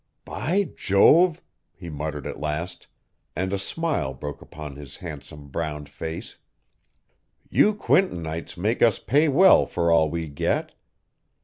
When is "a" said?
3.53-3.59